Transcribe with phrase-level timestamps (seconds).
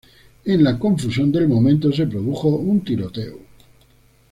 [0.45, 3.37] En la confusión del momento se produjo un tiroteo.